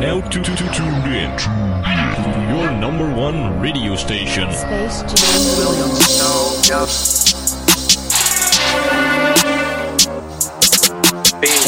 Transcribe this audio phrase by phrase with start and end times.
[0.00, 1.50] now to, to, to tuned in to
[2.48, 4.50] your number one radio station.
[4.50, 7.39] Space Jam Williams.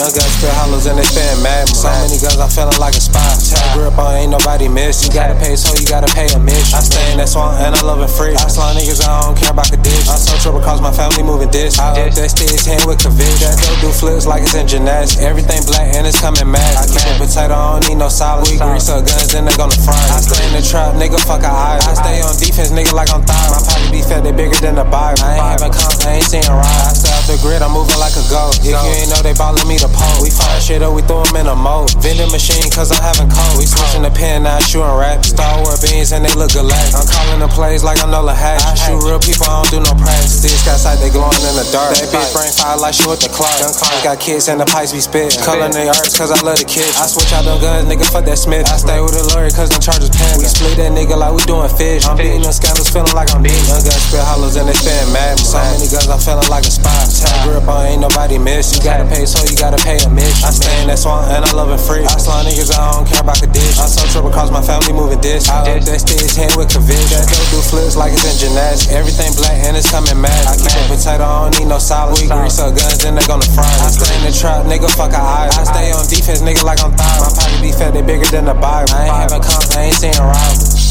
[0.01, 1.69] Young guns spit hollows and they spitting mad.
[1.69, 3.21] So many guns, I'm feeling like a spy.
[3.45, 5.04] Tell grip on, ain't nobody miss.
[5.04, 6.72] You gotta pay, so you gotta pay a mission.
[6.72, 8.33] I stay in that swamp and I love it free.
[8.33, 10.08] I slime niggas, I don't care about conditions.
[10.08, 11.76] I'm so trouble cause my family moving this.
[11.76, 13.53] I up that stage hand with conviction.
[13.53, 15.21] That do flips like it's in gymnastics.
[15.21, 16.73] Everything black and it's coming mad.
[16.80, 18.48] I keep a potato, I don't need no solid.
[18.48, 20.01] We grease up guns and they gonna fry.
[20.09, 21.77] I stay in the trap, nigga, fuck a eye.
[21.85, 23.52] I stay on defense, nigga, like I'm thigh.
[23.52, 25.21] My pocket be fat, they bigger than the Bible.
[25.21, 27.12] I ain't having comps, I ain't seeing ride.
[27.23, 28.59] I off the grid, I'm moving like a goat.
[28.59, 30.19] If you ain't know, they ballin' me the pole.
[30.19, 31.95] We fire shit up, we throw 'em in a mold.
[32.03, 33.63] Vending machine, cause I'm having cold.
[33.63, 35.23] We switching the pen, now shooting rap.
[35.23, 36.91] Star Wars beans and they look alike.
[36.91, 38.66] I'm calling the plays like I'm Nola Hatch.
[38.66, 40.43] I shoot real people, I don't do no practice.
[40.43, 41.95] These guys like they glowing in the dark.
[41.95, 43.55] That bitch brain fire like she with the clock.
[44.02, 45.39] Got kids and the pipes be spit.
[45.47, 46.99] Color they herbs cause I love the kids.
[46.99, 48.66] I switch out them guns, nigga, fuck that Smith.
[48.66, 50.43] I stay with a lawyer cause them charges pen.
[50.43, 52.02] We split that nigga like we doing fish.
[52.02, 53.55] I'm beating them scandals, feeling like I'm deep.
[53.71, 55.39] Young guns spit hollows and they spitting mad.
[55.39, 57.12] So many guns, I'm feeling like a spy.
[57.21, 58.73] Tell grip on, ain't nobody miss.
[58.73, 60.45] You gotta pay, so you gotta pay a miss.
[60.45, 62.05] I stay in that swamp and I love it free.
[62.09, 63.79] I slime niggas, I don't care about the conditions.
[63.79, 65.48] I'm so trouble cause my family moving this.
[65.48, 67.20] I up that stage hand with conviction.
[67.20, 68.88] That dope do flips like it's in gymnastics.
[68.92, 70.42] Everything black and it's coming mad.
[70.48, 72.16] I keep a potato, I don't need no solid.
[72.16, 73.68] We grease up guns and they gonna fry.
[73.68, 75.52] I stay in the trap, nigga, fuck a eye.
[75.52, 77.20] I stay on defense, nigga, like I'm thigh.
[77.20, 78.88] My pocket be fat, they bigger than the Bible.
[78.94, 80.81] I ain't having comps, I ain't seeing rivals.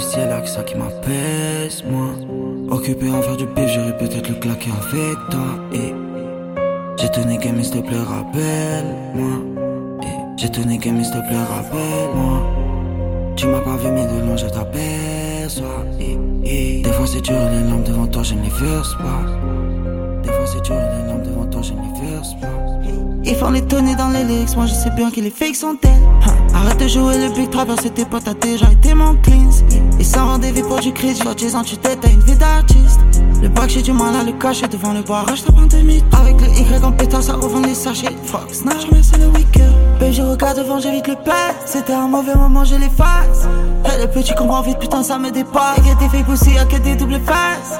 [0.00, 2.08] Ciel, avec ça qui m'apaise, moi.
[2.70, 5.40] Occupé à faire du pif, j'aurais peut-être le claquer avec toi.
[5.72, 5.94] Et
[6.98, 9.38] j'ai tourné game, s'il te plaît, rappelle-moi.
[10.36, 12.42] J'ai tourné game, s'il te plaît, rappelle-moi.
[13.36, 15.84] Tu m'as pas vu, mais de loin, je t'aperçois.
[15.98, 19.24] Des fois, c'est dur, les lampes devant toi, je ne les verse pas.
[20.22, 22.48] Des fois, c'est dur, les lampes devant toi, je ne les verse pas.
[23.22, 25.76] Ils font les tonner dans les lyrics, moi je sais bien que les fakes sont
[25.76, 25.90] tels.
[26.54, 29.50] Arrête de jouer le big travers c'était pas t'as déjà été mon cleans.
[29.98, 33.00] Et sans rendez-vous pour du crédit, quand tu tu t'es, t'as une vie d'artiste.
[33.42, 36.04] Le bac, j'ai du mal à le cacher devant le barrage, t'as de mythe.
[36.12, 38.16] Avec le Y en pétard, ça revend les sachets.
[38.24, 39.72] Fuck, snatch, c'est le week-end.
[39.98, 41.54] Baby, je regarde devant, j'évite le plat.
[41.64, 43.48] C'était un mauvais moment, je l'efface.
[43.86, 45.78] Et le petit comprend vite, putain, ça me dépasse.
[45.86, 47.78] Y'a des fake aussi, y'a que des doubles faces.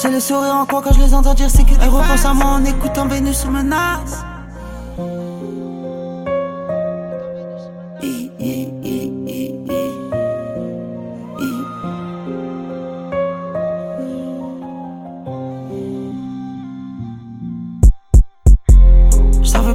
[0.00, 2.32] J'ai le sourire en coin quand je les entends dire c'est que Elles repensent à
[2.32, 4.24] moi en écoutant Vénus sous menace.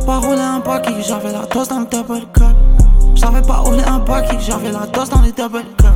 [0.05, 2.43] Pas rouler un paquet, j'avais la dose dans le double cup.
[3.15, 5.87] J'savais pas rouler un paquet, j'avais la dose dans le double cup.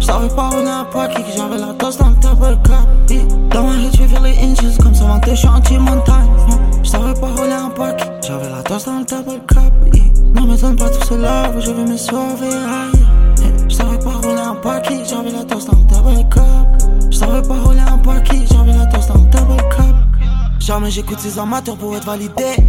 [0.00, 3.48] J'savais pas rouler un paquet, j'avais la dose dans le double cup.
[3.50, 6.28] Dans ma head, j'fais les inches comme ça, monter, j'suis anti-montagne.
[6.82, 9.72] J'savais pas rouler un paquet, j'avais la dose dans le double cup.
[10.34, 12.48] Non, mais donne pas tout cela, je vais me sauver.
[12.48, 13.00] aïe.
[13.40, 13.68] Yeah.
[13.68, 16.42] J'savais pas rouler un paquet, j'avais la dose dans le double cup.
[17.10, 17.80] J'savais pas rouler
[20.68, 22.32] Jamais j'écoute ces amateurs pour être validé.
[22.58, 22.62] Eh,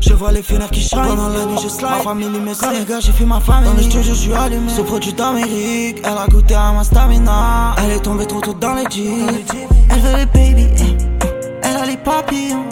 [0.00, 0.98] Je vois les fenêtres qui shine.
[1.06, 1.90] Pendant la nuit, je slide.
[1.90, 3.68] Ma famille me Quand les gars, j'ai fait ma famille.
[3.68, 4.70] Dans le studio, je suis allumé.
[4.74, 7.74] Ce produit d'Amérique, elle a goûté à ma stamina.
[7.76, 9.28] Elle est tombée trop tôt dans les jeans.
[9.90, 10.66] Elle veut les baby.
[10.78, 10.96] eh.
[11.62, 12.64] Elle a les papillons.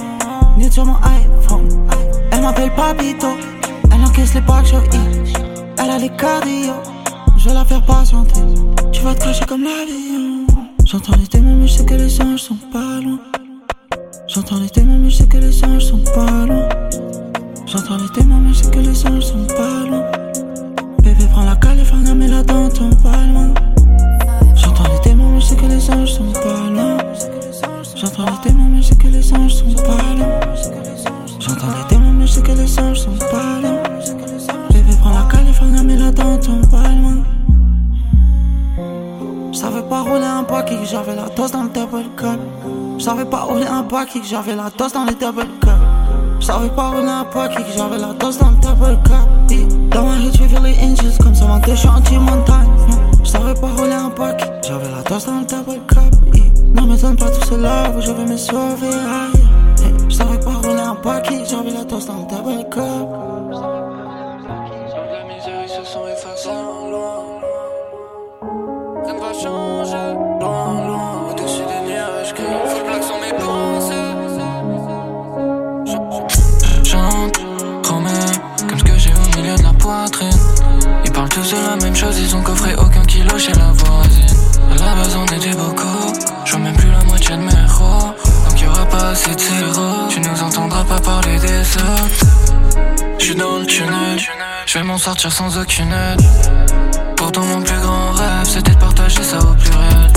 [0.57, 1.69] Nude sur mon iPhone.
[2.31, 3.27] Elle m'appelle Papito.
[3.93, 4.77] Elle encaisse les packs, je
[5.77, 6.73] Elle a les cardio.
[7.37, 8.41] Je vais la faire patienter.
[8.93, 10.47] Tu vas te cracher comme l'avion.
[10.87, 12.57] J'entends les démons, mais je sais que les anges sont.
[14.41, 16.67] J'entends les démons, mais je sais que les anges sont pas loin.
[17.67, 20.03] J'entends les démons, mais je sais que les anges sont pas loin.
[21.03, 23.53] Bébé, prends la Californie, mets-la dans ton palme.
[24.55, 26.97] J'entends les démons, mais je sais que les anges sont pas loin.
[27.95, 30.41] J'entends les démons, mais je sais que les anges sont pas loin.
[31.39, 33.83] J'entends les démons, mais je sais que les anges sont pas loin.
[34.71, 37.25] Bébé, prends la Californie, mets-la dans ton palme.
[39.53, 42.41] J'savais pas rouler un paquet, j'avais la dose dans le double cup.
[43.11, 45.71] J'savais pas rouler un paquet, j'avais la dose dans le double cup.
[46.39, 49.91] J'savais pas rouler un paquet, j'avais la dose dans le double cup.
[49.91, 52.69] Dans ma head, j'fais les inches comme ça, monter, j'suis anti-montagne.
[53.25, 55.99] J'savais pas rouler un paquet, j'avais la dose dans le double cup.
[56.73, 58.87] Non, mais donne pas tout cela, je vais me sauver.
[58.87, 59.41] aïe.
[59.81, 60.09] Yeah.
[60.09, 63.30] J'savais pas rouler un paquet, j'avais la dose dans le double cup.
[81.51, 84.37] De la même chose, ils ont coffré aucun kilo chez la voisine.
[84.71, 86.13] À la base, on était beaucoup,
[86.45, 88.15] je vois même plus la moitié de mes héros.
[88.49, 90.07] Donc y'aura pas assez de zéro.
[90.09, 92.27] Tu nous entends m'entendras pas parler des autres.
[93.19, 94.21] J'suis dans le tunnel,
[94.65, 96.23] j'vais m'en sortir sans aucune aide.
[97.17, 100.13] Pourtant mon plus grand rêve c'était de partager ça au pluriel.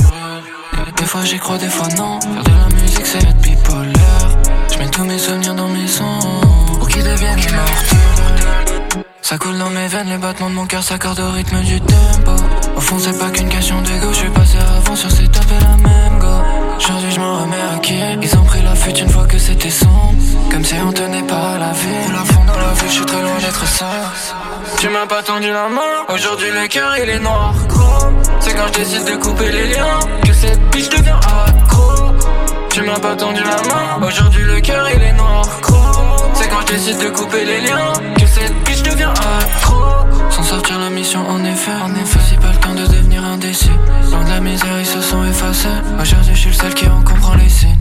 [0.96, 2.20] Des fois j'y crois, des fois non.
[2.22, 4.30] Faire de la musique c'est être bipolaire.
[4.72, 6.20] J'mets tous mes souvenirs dans mes sons
[6.78, 7.93] pour qu'ils deviennent immortels.
[9.34, 12.34] Ça coule dans mes veines, les battements de mon cœur s'accordent au rythme du tempo.
[12.78, 15.64] Au fond, c'est pas qu'une question d'ego, je suis passé avant sur ces tapes et
[15.64, 16.28] la même go.
[16.78, 19.72] Aujourd'hui, je m'en remets à qui Ils ont pris la fuite une fois que c'était
[19.72, 20.14] sombre.
[20.52, 22.12] Comme si on tenait pas à la vie.
[22.14, 23.90] La fond dans la vue, je suis très loin d'être ça.
[24.78, 27.56] Tu m'as pas tendu la main, aujourd'hui le cœur il est noir.
[28.40, 32.12] C'est quand je décide de couper les liens que cette biche devient accro.
[32.70, 36.23] Tu m'as pas tendu la main, aujourd'hui le cœur il est noir, chrome.
[36.54, 39.10] Quand je décide de couper les liens que cette biche devient
[39.40, 39.82] accro.
[40.30, 43.72] Sans sortir la mission en effet, en effet, c'est pas le temps de devenir indécis.
[44.12, 45.68] Dans de la misère ils se sont effacés.
[46.00, 47.76] Aujourd'hui je suis le seul qui en comprend les signes.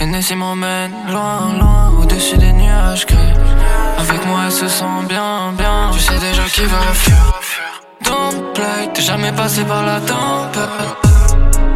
[0.00, 3.34] Et Nessie m'emmène loin, loin, au-dessus des nuages gris.
[3.98, 5.90] Avec moi, elle se sent bien, bien.
[5.92, 7.16] Tu sais déjà qui va fuir.
[8.04, 10.68] Don't play, t'es jamais passé par la tempête.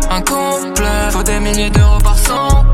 [0.08, 2.71] Incomplet, faut des milliers d'euros par centaine.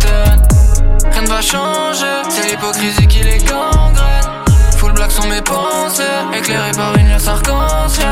[1.19, 4.45] Rien ne va changer, c'est l'hypocrisie qui les gangrène.
[4.77, 8.07] Full black sont mes pensées, éclairées par une lueur arc-en-ciel.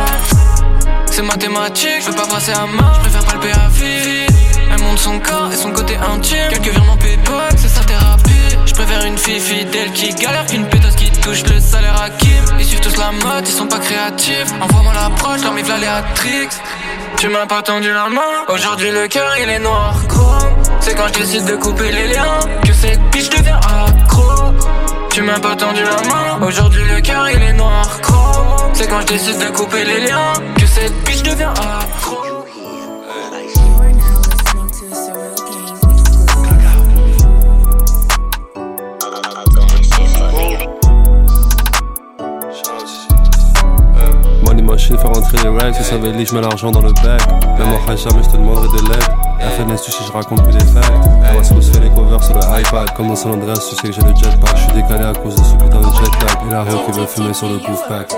[1.13, 4.27] C'est mathématique, je veux pas passer à main, je préfère palper à vie.
[4.73, 6.49] Elle montre son corps et son côté intime.
[6.51, 8.33] Quelques virements PayPal, c'est sa thérapie.
[8.67, 12.45] Je préfère une fille fidèle qui galère qu'une pétasse qui touche le salaire à Kim.
[12.59, 14.53] Ils suivent tous la mode, ils sont pas créatifs.
[14.61, 16.49] Envoie-moi l'approche, leur mif l'aléatrix.
[17.19, 20.63] Tu m'as pas tendu la main, aujourd'hui le cœur il est noir chrome.
[20.81, 24.53] C'est quand je décide de couper les liens que cette biche devient accro.
[25.11, 28.71] Tu m'as pas tendu la main, aujourd'hui le cœur il est noir chrome.
[28.75, 32.26] C'est quand je décide de couper les liens que cette biche devient accro.
[44.87, 47.21] Machine, faire rentrer les racks, si ça veut je mets l'argent dans le bag.
[47.59, 49.03] Même en high jamais je te demanderai de l'aide.
[49.41, 50.93] FNS, tu sais, je raconte plus des facts.
[51.37, 52.93] West Coast fait les covers sur le iPad.
[52.95, 54.57] Comme dans San Andreas, tu sais que j'ai le jetpack.
[54.57, 56.47] Je suis décalé à cause de ce putain de jetlag.
[56.47, 58.13] Et la Rio qui veut fumer sur le goof pack.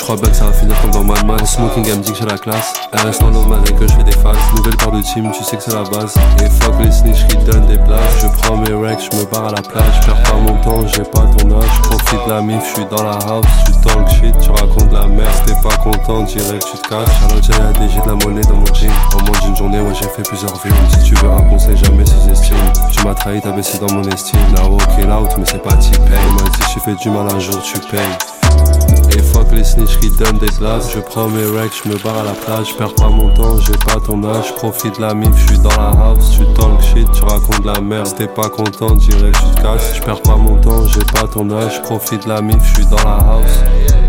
[0.00, 1.56] Je crois bien que ça va finir comme dans Mad Max.
[1.56, 2.72] Smoking game dit que j'ai la classe.
[2.94, 4.38] RS dans man et que je fais des phases.
[4.56, 6.14] Nouvelle part de team, tu sais que c'est la base.
[6.42, 8.22] Et fuck les snitch qui donnent des places.
[8.22, 10.00] Je prends mes racks, je me barre à la plage.
[10.00, 11.68] Je perds pas mon temps, j'ai pas ton âge.
[11.76, 13.44] Je profite de la mif, je suis dans la house.
[13.66, 15.28] Tu talk shit, tu racontes la merde.
[15.46, 17.22] T'es pas content, que tu te caches.
[17.28, 18.90] Alors j'ai la DG de la monnaie dans mon jean.
[19.12, 20.72] En moins d'une journée, ouais, j'ai fait plusieurs vues.
[20.96, 22.56] Si tu veux un conseil, jamais sous-estime.
[22.90, 24.40] Tu m'as trahi, t'as baissé dans mon estime.
[24.56, 25.74] Now walking out, mais c'est pas.
[25.74, 28.39] On m'a dit, si tu fais du mal un jour, tu payes.
[29.16, 32.18] Et fuck les snitch qui donnent des glaces Je prends mes racks, je me barre
[32.18, 35.14] à la plage Je perds pas mon temps, j'ai pas ton âge Je profite la
[35.14, 38.08] mif, je suis dans la house Tu talk shit, tu racontes la merde.
[38.16, 41.50] T'es pas content, que tu te casses Je perds pas mon temps, j'ai pas ton
[41.50, 43.99] âge Je profite de la mif, je suis dans la house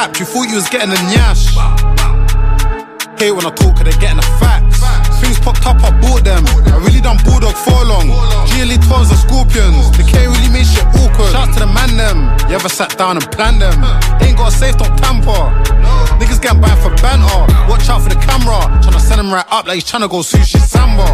[0.00, 1.52] you thought you was getting a nyash.
[3.20, 4.80] Hey, when I talk, they getting the facts.
[5.20, 6.40] Things popped up, I bought them.
[6.72, 8.08] I really done bulldog for long.
[8.48, 9.92] GLE 12s and scorpions.
[9.92, 11.28] The K really made shit awkward.
[11.36, 12.32] Shout to the man them.
[12.48, 13.76] You ever sat down and planned them?
[14.24, 15.44] Ain't got a safe, don't tamper.
[16.16, 17.44] Niggas getting banned for banter.
[17.68, 18.72] Watch out for the camera.
[18.80, 21.04] Tryna send him right up like he's tryna go sushi samba.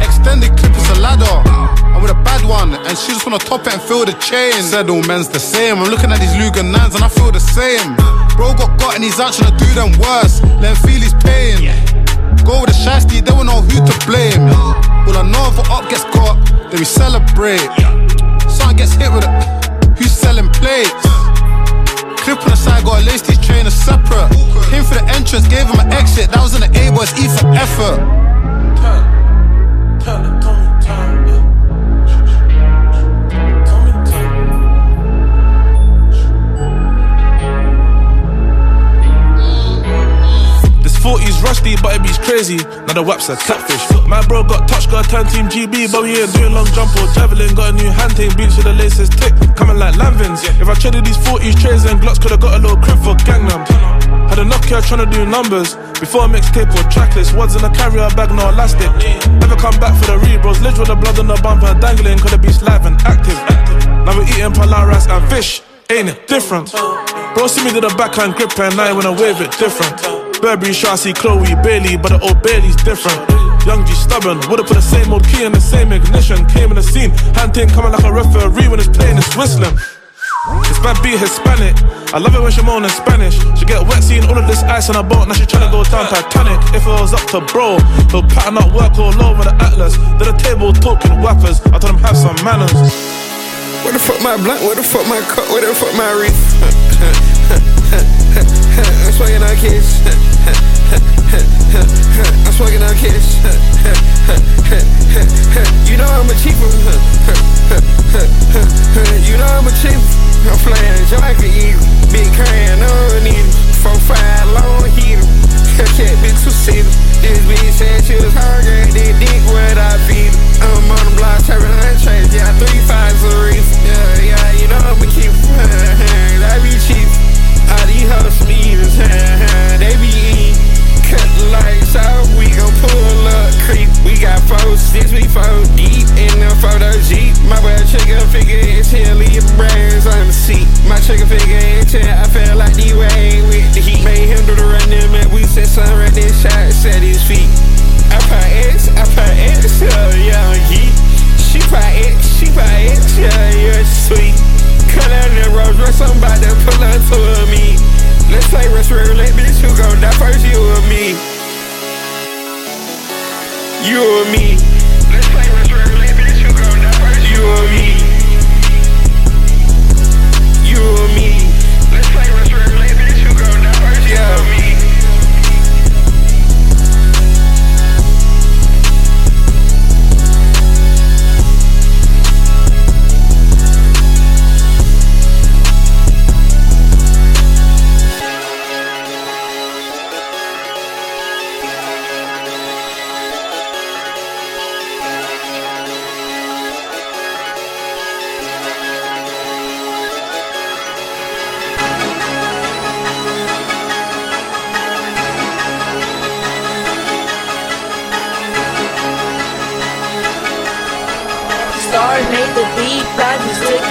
[0.00, 1.83] Extended clip is a ladder.
[2.04, 4.52] With a bad one, and she just wanna top it and feel the chain.
[4.60, 5.80] Said all men's the same.
[5.80, 7.96] I'm looking at these Luger nines and I feel the same.
[8.36, 10.44] Bro got got and he's out trying to do them worse.
[10.60, 11.64] Let him feel his pain.
[12.44, 14.52] Go with the shasty, they will know who to blame.
[15.08, 16.36] All I know if a up gets caught,
[16.68, 17.64] then we celebrate.
[18.52, 19.32] Son gets hit with it.
[19.96, 20.92] Who's selling plates?
[22.20, 24.28] Clip on the side, got a lace these trainers separate.
[24.68, 26.28] Came for the entrance, gave him an exit.
[26.36, 28.23] That was in the A boys, E for effort.
[42.24, 42.56] Crazy.
[42.88, 43.84] Now the waps are catfish.
[44.08, 47.06] My bro got touch, got turn team GB, but we ain't doing long jump or
[47.12, 47.54] javelin.
[47.54, 50.42] Got a new hand team, beats with the laces tick, coming like Lanvins.
[50.60, 53.62] If I traded these 40s, trays and glocks, could've got a little crib for Gangnam.
[54.28, 57.36] Had a Nokia trying to do numbers before a mixtape or tracklist.
[57.36, 58.90] Words in a carrier bag, no elastic.
[59.38, 60.58] Never come back for the rebros.
[60.64, 63.38] Lidge with the blood on the bumper, dangling, could have been live and active.
[64.08, 65.62] Now we're eating palaras and fish.
[65.92, 66.72] Ain't it different?
[66.72, 70.23] Bro, see me do the backhand grip and I I wave it different.
[70.40, 73.18] Burberry shot, Chloe Bailey, but the old Bailey's different.
[73.66, 76.44] Young G stubborn, would've put the same old key in the same ignition.
[76.46, 79.74] Came in the scene, hand thing coming like a referee when it's playing, it's whistling.
[80.68, 81.72] This bad beat Hispanic.
[82.12, 83.40] I love it when she moan in Spanish.
[83.56, 85.26] She get wet seeing all of this ice on her boat.
[85.26, 86.60] Now she tryna go down Titanic.
[86.76, 87.80] If it was up to bro,
[88.12, 89.96] he'll pattern up work all over the Atlas.
[89.96, 91.64] To the table talking whappers.
[91.72, 92.72] I told him have some manners.
[93.84, 94.60] Where the fuck my blunt?
[94.60, 95.48] Where the fuck my cup?
[95.48, 96.80] Where the fuck my reef?
[99.14, 100.00] Smoking on kids.
[102.44, 103.38] I'm smoking on kids.
[105.88, 106.66] You know I'm a cheaper.
[109.28, 110.00] You know I'm a cheaper.
[110.50, 111.76] I'm flying Jamaica eat
[112.10, 113.46] Big can, I don't need.
[113.82, 114.23] Four, five,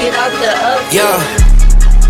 [0.04, 0.92] just out the oven.
[0.92, 1.16] Yeah.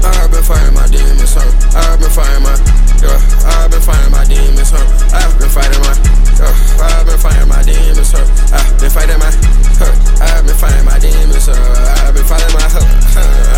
[0.04, 1.46] I've been fighting my demons, huh?
[1.78, 2.58] I've been fighting my,
[3.00, 3.22] yeah.
[3.54, 4.82] I've been fighting my demons, huh?
[5.14, 5.94] I've been fighting my,
[6.42, 6.50] yeah.
[6.82, 8.26] I've been fighting my demons, huh?
[8.50, 9.30] I've been fighting my,
[9.78, 9.94] huh?
[10.26, 11.56] I've been fighting my demons, huh?
[12.02, 12.82] I've been fighting my, huh?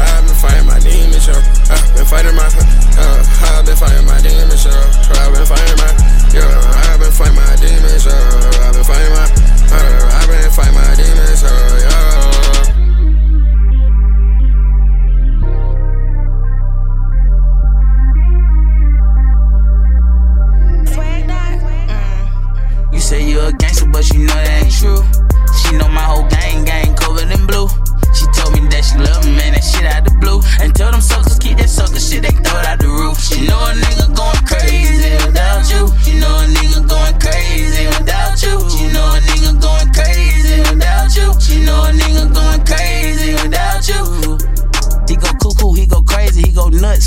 [0.04, 1.40] I've been fighting my demons, huh?
[1.72, 5.16] I've been fighting my, uh, I've been fighting my demons, huh?
[5.16, 5.90] I've been fighting my,
[6.36, 6.92] yeah.
[6.92, 8.68] I've been fighting my demons, huh?
[8.68, 9.26] I've been fighting my,
[9.72, 11.56] uh, I've been fighting my demons, huh?
[11.82, 12.25] Yeah.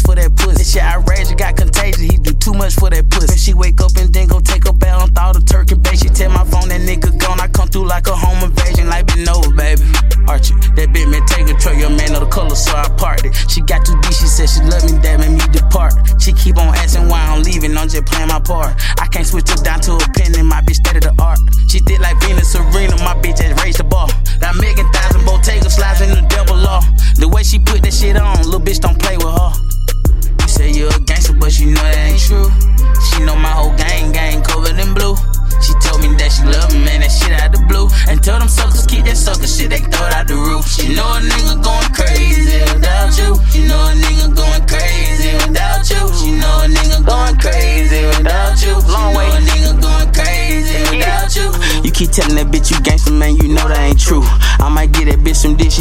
[0.09, 0.38] For that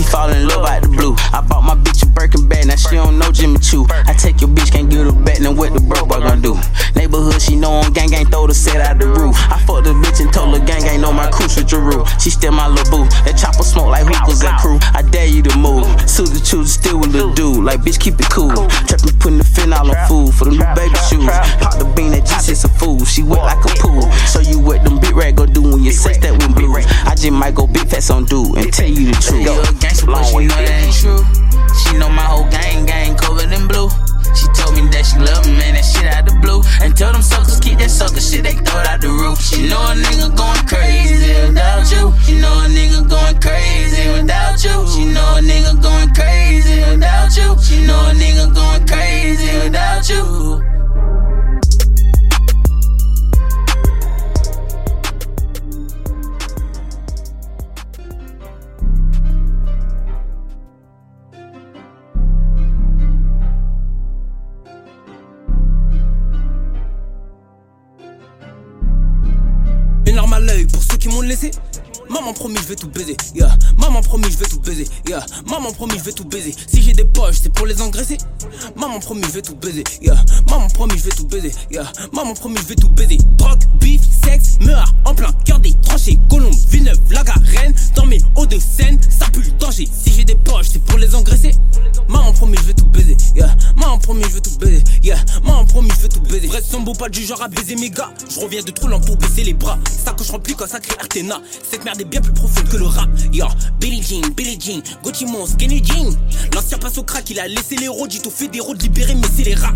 [0.08, 1.16] fall in love out the blue.
[1.34, 3.86] I bought my bitch a Birkin bag, now she don't know Jimmy Choo.
[3.90, 6.56] I take your bitch, can't get her back, then what the bro boy gon' do?
[6.96, 9.36] Neighborhood, she know I'm gang gang, throw the set out the roof.
[9.52, 12.06] I fucked the bitch and told her gang gang, know my with Jeru.
[12.20, 13.06] She still my little boo.
[13.26, 14.80] That chopper smoke like hookahs at crew.
[14.94, 15.86] I dare you to move.
[16.10, 17.64] Sugar choose still with the dude.
[17.64, 18.54] Like bitch, keep it cool.
[18.88, 21.30] Trappin' putting the fin all on food for the new baby shoes.
[21.62, 23.04] Pop the bean that just is a fool.
[23.06, 24.10] She wet like a pool.
[24.28, 26.86] So you what them big rag gon' do when you sex that with blues.
[27.06, 29.42] I just might go big tests on do and tell you the truth.
[29.42, 31.24] Yo, a gangster, but she know that ain't true.
[31.82, 33.90] She know my whole gang, gang covered in blue.
[34.38, 36.62] She told me that she love me, man, that shit out the blue.
[36.82, 39.42] And told them suckers, keep that sucker shit, they throw it out the roof.
[39.42, 42.14] She know a nigga going crazy without you.
[42.22, 43.97] She know a nigga going crazy.
[72.20, 73.56] Maman promis je vais tout baiser, yeah.
[73.78, 75.24] Maman promis je vais tout baiser, yeah.
[75.46, 76.54] Maman promis je vais tout baiser.
[76.68, 78.18] Si j'ai des poches, c'est pour les engraisser.
[78.76, 80.16] Maman promis je vais tout baiser, yeah.
[80.50, 81.86] Maman promis je vais tout baiser, yeah.
[82.14, 83.20] Maman promis je vais tout baiser.
[83.38, 86.18] Drogue, beef, sexe, meurt en plein cœur des tranchées.
[86.28, 89.88] Colombe, Villeneuve, la garenne, dans mes hauts de scène, ça pue le danger.
[89.88, 91.52] Si j'ai des poches, c'est pour les engraisser.
[92.10, 93.56] Maman promis je vais tout baiser, yeah.
[93.76, 95.20] Maman promis je vais tout baiser, yeah.
[95.44, 96.48] Maman promis je vais tout baiser.
[96.48, 98.10] Vrai son beau pas du genre à baiser mes gars.
[98.28, 99.78] Je reviens de trop lent pour baisser les bras.
[100.04, 101.40] Ça que je remplis quand ça crée Artena.
[101.70, 103.10] Cette merde bien plus profonde que le rap.
[103.32, 103.46] Yo,
[103.80, 106.12] Billy Jean, Billy Jean, Gucci Mon, Skinny Jean.
[106.98, 109.44] Au crack, il a laissé les roads, il tout fait des roads libérés, mais c'est
[109.44, 109.74] les rats.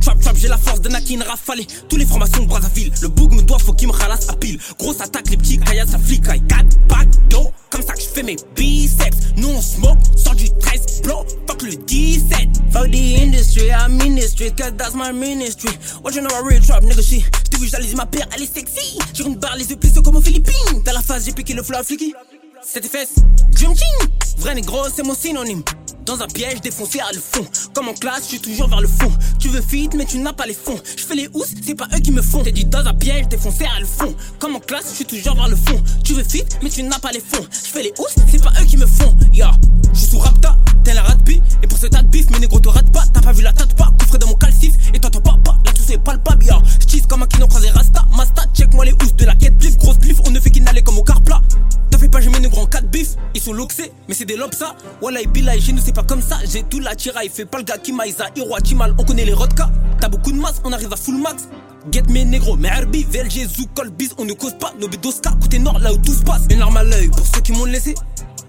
[0.00, 1.66] Trap trap, j'ai la force d'un Akin rafalé.
[1.88, 2.92] Tous les formations de Brazzaville.
[3.00, 4.58] Le boug me doit, faut qu'il me ralasse à pile.
[4.78, 6.42] Grosse attaque, les petits caillasses, ça flicaille.
[6.46, 9.16] 4 pack d'eau, comme ça que je fais mes biceps.
[9.36, 12.48] Nous on smoke, sort du 13 blow, fuck le 17.
[12.70, 15.70] Fuck the industry, I'm ministry, cause that's my ministry.
[16.02, 17.24] What you know about real trap, nigga shit?
[17.46, 18.98] J't'ai vu, j'analyse ma paire, elle est sexy.
[19.14, 20.82] J'ai une barre, les yeux plissés comme aux Philippines.
[20.84, 22.14] Dans la phase, j'ai piqué le flow à flicky.
[22.62, 23.14] C'était fesses,
[23.52, 23.72] Jim.
[24.38, 25.62] Vrai négro, c'est mon synonyme.
[26.04, 27.46] Dans un piège défoncé à le fond.
[27.72, 29.10] Comme en classe, je suis toujours vers le fond.
[29.38, 30.78] Tu veux fit, mais tu n'as pas les fonds.
[30.96, 32.42] Je fais les housses, c'est pas eux qui me font.
[32.42, 34.14] T'es dit dans un piège défoncé à le fond.
[34.38, 35.82] Comme en classe, je suis toujours vers le fond.
[36.04, 37.46] Tu veux fit, mais tu n'as pas les fonds.
[37.50, 39.16] Je fais les housses, c'est pas eux qui me font.
[39.32, 41.40] Je suis sous rapta, t'es la ratpi.
[41.62, 43.04] Et pour ce tas de bif, mes négros te ratent pas.
[43.12, 44.74] T'as pas vu la tête pas, coffre dans mon calcif.
[44.92, 46.44] Et t'entends pas, pas, là tout c'est palpable.
[46.44, 48.04] Ya, je comme un kino croisé rasta.
[48.14, 49.78] Masta, check moi les housses de la quête blif.
[49.78, 51.40] Grosse blif, on ne fait qu'inhaler comme au car plat.
[51.90, 53.10] T'en fais pas, j'ai mes négros en 4 bif.
[53.34, 54.74] Ils sont loxés, mais c'est des lobes ça.
[55.00, 56.38] Wallah, et chez nous c'est pas comme ça.
[56.44, 58.26] J'ai tout la tiraille, fait pas le gars qui maïsa.
[58.36, 59.70] Hiro Timal, on connaît les rodka.
[60.00, 61.48] T'as beaucoup de masse, on arrive à full max.
[61.90, 64.72] Get mes négros, mais Herbie, VLG, Zoukol, Biz, on ne cause pas.
[64.80, 66.42] Nos bédosca, côté nord, là où tout se passe.
[66.50, 67.94] Une larme à l'œil pour ceux qui m'ont laissé.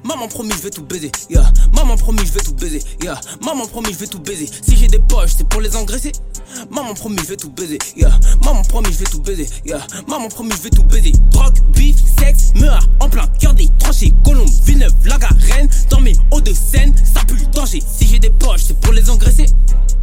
[0.05, 1.51] Maman promis je vais tout baiser, yeah.
[1.73, 3.19] Maman promis je vais tout baiser, yeah.
[3.41, 4.47] Maman promis je vais tout baiser.
[4.61, 6.11] Si j'ai des poches, c'est pour les engraisser.
[6.69, 8.11] Maman promis je vais tout baiser, yeah.
[8.43, 9.79] Maman promis je vais tout baiser, yeah.
[10.07, 11.11] Maman promis je vais tout baiser.
[11.31, 14.13] Drogue, beef, sexe, meurt en plein cœur des tranchées.
[14.23, 17.81] Colombe, Villeneuve, la garenne, dans mes hauts de scène, ça pue le danger.
[17.81, 19.47] Si j'ai des poches, c'est pour les engraisser.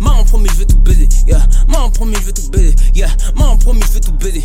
[0.00, 1.46] Maman promis je vais tout baiser, yeah.
[1.68, 3.08] Maman promis je vais tout baiser, yeah.
[3.36, 4.42] Maman promis je vais tout baiser.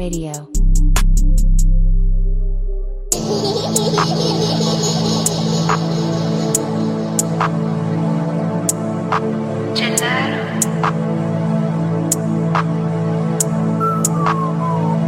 [0.00, 0.32] Radio.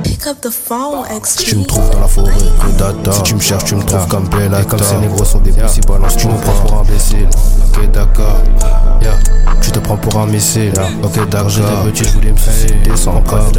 [0.04, 2.32] Pick up the phone, Si tu me trouves dans la forêt,
[2.76, 3.12] data.
[3.12, 4.62] Si tu me cherches, tu me trouves comme Bella.
[4.64, 7.28] Comme ces négros sont des pussy balance, tu me prends pour un imbécile.
[7.66, 8.42] Ok, d'accord.
[9.00, 9.12] Yeah.
[9.62, 10.74] Tu te prends pour un missile.
[11.02, 11.48] Ok, d'accord.
[11.48, 12.74] J'étais petit, je voulais me suicider.
[12.84, 13.50] Descends encore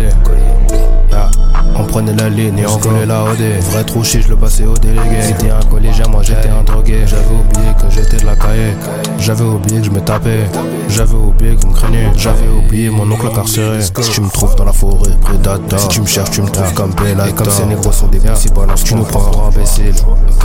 [0.00, 1.30] Yeah.
[1.76, 3.40] On prenait la ligne et on volait la OD.
[3.70, 5.22] Vrai trou je le passais au délégué.
[5.22, 7.00] C'était un collégien, moi j'étais un drogué.
[7.06, 8.74] J'avais oublié que j'étais de la cahier.
[9.18, 10.46] J'avais oublié que je me tapais.
[10.88, 12.10] J'avais oublié qu'on me craignait.
[12.16, 13.80] J'avais oublié mon oncle incarcéré.
[13.82, 15.80] Si tu me trouves dans la forêt, prédateur.
[15.80, 17.28] Si tu me cherches, tu me trouves comme Bella.
[17.28, 19.94] Et comme ces négros sont des petits balance, tu nous prends pour imbécile.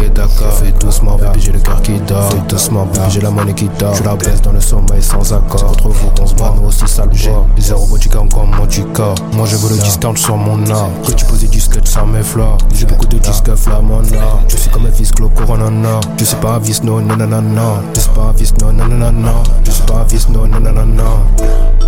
[0.07, 0.53] D'accord.
[0.53, 2.29] Fais doucement, baby, j'ai le cœur qui dort.
[2.31, 3.93] Fais doucement, baby, j'ai la monnaie qui dort.
[3.95, 5.63] Je la baisse dans le sommeil sans accord.
[5.63, 9.15] Entre vous qu'on se bat, nous aussi sale J'ai les aérobotiques encore mon du corps.
[9.33, 10.89] Moi je veux le discount sur mon art.
[11.05, 12.57] Que tu poses des disquettes sans mes fleurs.
[12.73, 14.39] J'ai beaucoup de disques flamanda.
[14.47, 15.99] Je suis comme un vis clos coronana.
[16.17, 17.81] Je suis pas un vis no nanana.
[17.95, 19.33] Je suis pas un vis no nanana.
[19.63, 21.03] Je suis pas un vis no nanana.
[21.37, 21.79] Beaucoup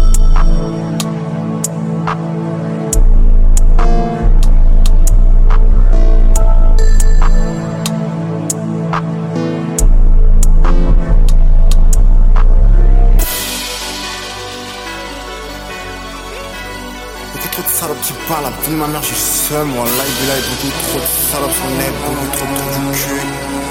[18.01, 19.15] qui parlent, la vie de ma mère, je suis
[19.49, 22.97] seul, moi, là, il là, beaucoup trop de salopes sur le beaucoup trop de du
[22.97, 23.21] cul.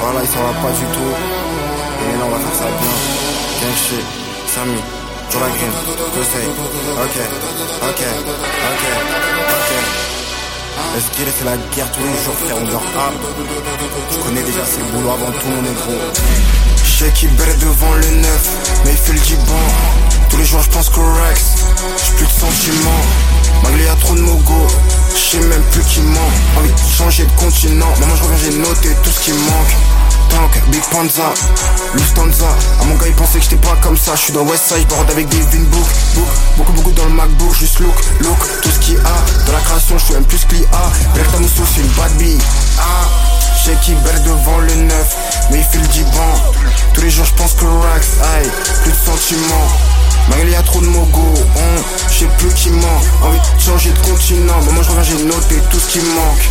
[0.01, 1.13] Voilà, il s'en va pas du tout.
[2.07, 2.95] Mais là, on va faire ça bien.
[3.61, 4.07] Bien shit,
[4.55, 4.81] Samy,
[5.31, 6.47] je sais.
[7.05, 7.17] Ok,
[7.83, 8.03] ok,
[8.71, 8.83] ok,
[9.57, 9.73] ok.
[10.97, 13.15] Esquiler, c'est la guerre tous les jours, frère, on dort hard.
[14.11, 15.95] Je connais déjà le boulot avant tout, mon négro.
[16.83, 18.49] Je sais qu'il bête devant le neuf,
[18.85, 19.67] mais il fait le giban.
[20.31, 21.67] Tous les jours, je pense qu'au Rex,
[21.97, 23.05] j'ai plus de sentiments.
[23.63, 24.67] Malgré y'a trop de mogo,
[25.15, 26.31] je sais même plus qui ment.
[26.59, 29.75] Envie de changer de continent, maman je reviens j'ai noté tout ce qui manque.
[30.31, 31.33] tank, Big Panza,
[31.95, 32.49] Lufthansa.
[32.81, 34.15] À mon gars, il pensait que j'étais pas comme ça.
[34.15, 35.89] Je suis dans Westside, je avec des Vinbook.
[36.15, 37.55] Book, beaucoup, beaucoup dans le MacBook.
[37.55, 39.47] Juste look, look, tout ce qu'il y a.
[39.47, 40.91] Dans la création, je suis un plus que A.
[41.15, 42.39] Bref, Moussou, c'est une bad bee.
[42.79, 43.09] Ah.
[43.65, 45.17] J'ai qui belle devant le neuf,
[45.51, 46.33] mais il fait le diban.
[46.95, 48.51] Tous les jours je pense que Rax, aïe,
[48.83, 49.69] plus de sentiments.
[50.31, 51.21] Mais il y a trop de mogo,
[51.57, 53.01] on, je sais plus qui ment.
[53.23, 56.49] Envie de changer de continent, mais moi je reviens, j'ai noté tout ce qui manque.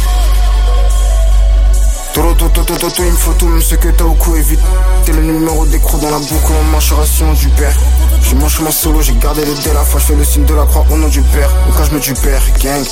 [2.13, 4.59] Toro, toto, toto, il me faut tout, même ce que t'as au cou, évite.
[5.05, 7.75] T'es le numéro d'écrou dans la boucle, en marcheration du père.
[8.21, 10.53] J'ai mon chemin solo, j'ai gardé le dé la fois, je fais le signe de
[10.53, 11.49] la croix au nom du père.
[11.69, 12.83] Au cas je me du père, gang.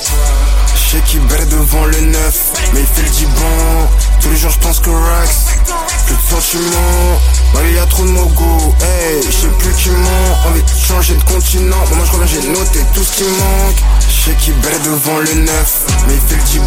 [0.90, 3.90] J'ai qui bête devant le neuf, mais il fait le diban.
[4.22, 5.58] Tous les jours je pense que Rax,
[6.06, 7.20] plus de sentiments.
[7.54, 10.48] Bah il y a trop de mogo, hey, je sais plus qui ment.
[10.48, 13.84] Envie de changer de continent, moi je reviens, j'ai noté tout ce qui manque.
[14.26, 16.66] J'ai qui bête devant le neuf, mais il fait le diban.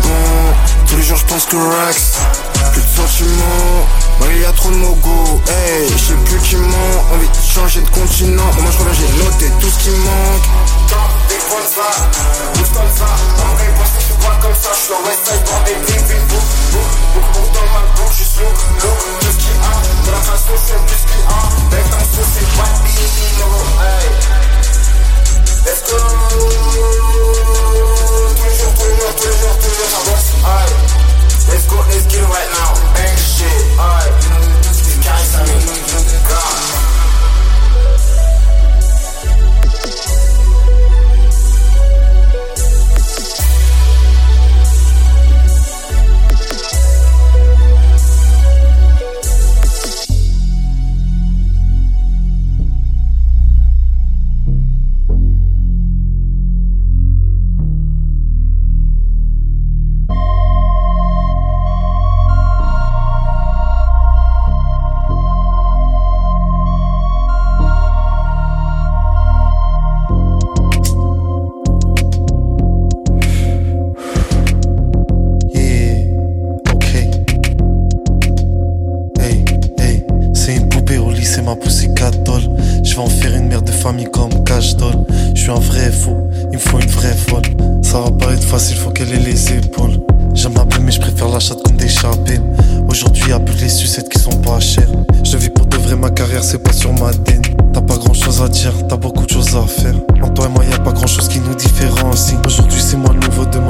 [0.86, 2.18] Tous les jours je pense que Rax,
[2.72, 3.86] plus de sentiments.
[4.20, 7.14] Bah il y a trop de mogo, hey, je sais plus qui ment.
[7.14, 10.46] Envie de changer de continent, moi je reviens, j'ai noté tout ce qui manque.
[11.28, 11.90] Des ça,
[12.74, 13.06] comme ça,
[13.38, 16.02] en vrai, pense que je suis comme ça, je suis en Westside dans des big
[16.28, 19.72] book, book, book, book dans ma bouche, juste look, look, tout ce a,
[20.06, 21.49] dans la façon c'est plus qu'il a,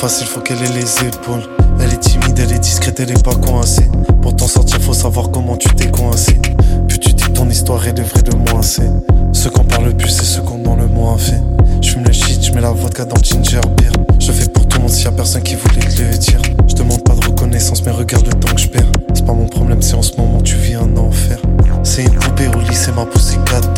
[0.00, 1.42] facile, faut qu'elle ait les épaules.
[1.78, 3.86] Elle est timide, elle est discrète, elle est pas coincée.
[4.22, 6.40] Pour t'en sortir, faut savoir comment tu t'es coincé.
[6.88, 8.90] Puis tu dis que ton histoire elle est vraie de moi, c'est.
[9.34, 11.42] Ce qu'on parle le plus, c'est ce qu'on dans le moins fait.
[11.82, 13.92] Je fume le shit, je mets la vodka dans le ginger beer.
[14.18, 16.40] Je fais pour tout le monde s'il y a personne qui voulait te le dire.
[16.66, 18.90] Je demande pas de reconnaissance, mais regarde le temps que je perds.
[19.12, 21.38] C'est pas mon problème, c'est en ce moment tu vis un enfer.
[21.82, 23.68] C'est une poupée au lit, c'est ma poussée 4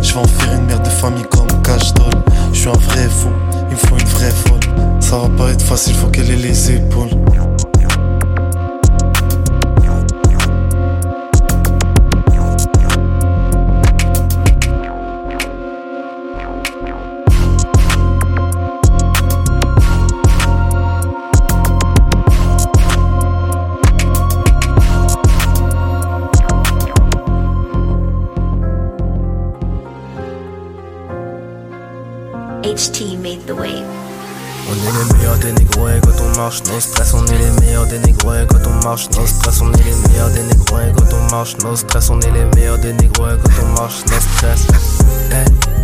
[0.00, 2.22] Je vais en faire une merde de famille comme cash doll.
[2.54, 3.28] Je suis un vrai fou.
[3.70, 4.60] Il faut une vraie folle.
[5.00, 7.10] Ça va pas être facile, faut qu'elle ait les épaules.
[33.48, 33.86] the wave.
[34.70, 37.14] On est les meilleurs des négros quand on marche nos stress.
[37.14, 39.60] On est les meilleurs des négros quand on marche nos stress.
[39.62, 42.10] On est les meilleurs des négros quand on marche nos stress.
[42.10, 44.66] On est les meilleurs des négros quand on marche nos stress.
[45.32, 45.77] Hey.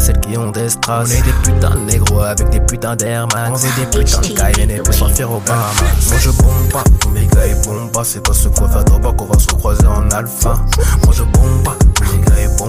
[0.00, 1.08] Celles qui ont des strass.
[1.08, 4.26] On est des putains de négros avec des putains d'air On veut des putains de
[4.28, 6.08] Cayenne et puis s'en faire au Bahamas.
[6.08, 8.04] Moi je bombe pas, tous mes gars ils bombent pas.
[8.04, 10.56] C'est pas ce qu'on va droit qu'on va se croiser en alpha.
[11.04, 11.76] Moi je bombe pas,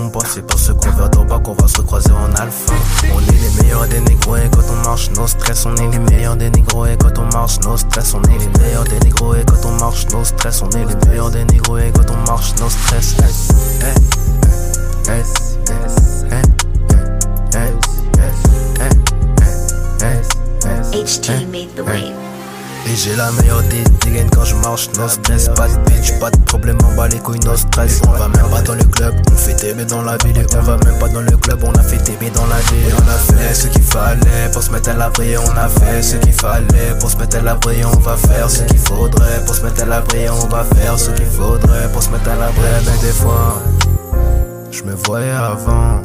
[0.10, 0.26] combat.
[0.28, 2.74] C'est par ce qu'on verra bas qu'on va se croiser en alpha.
[3.14, 5.66] On est les meilleurs des négros et quand on marche, nos stress.
[5.66, 8.14] On est les meilleurs des négros et quand on marche, nos stress.
[8.14, 10.62] On est les meilleurs des négros et quand on marche, nos stress.
[10.62, 13.16] On est les meilleurs des négros et quand on marche, nos stress.
[13.82, 13.94] Hey,
[15.08, 15.24] hey, hey,
[20.92, 22.30] HT the wave.
[22.88, 26.32] Et j'ai la meilleure des dégaines quand je marche, no stress, pas de bitch, pas
[26.32, 28.02] de problème, en bas les couilles, no stress.
[28.08, 28.74] On va même pas dans
[29.86, 30.38] dans la ville.
[30.38, 32.90] Et on va même pas dans le club, on a fait TB dans la ville.
[32.90, 35.36] Et on a fait ce qu'il fallait pour se mettre à l'abri.
[35.38, 37.84] On a fait ce qu'il fallait pour se mettre à l'abri.
[37.86, 40.30] On va faire ce qu'il faudrait pour se mettre à l'abri.
[40.30, 42.64] On va faire ce qu'il faudrait pour se mettre à l'abri.
[42.86, 43.62] Mais des fois,
[44.72, 46.02] je me voyais avant,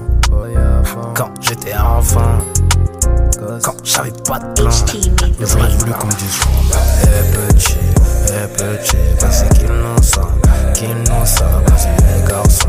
[1.14, 2.38] quand j'étais enfant.
[3.62, 4.70] Quand j'avais pas de plan
[5.38, 6.40] Mais j'aurais voulu qu'on me dise
[7.02, 7.76] Eh petit,
[8.28, 10.20] eh petit Vas-y qu'il nous sent,
[10.74, 12.68] qu'il nous sent Vas-y eh garçon,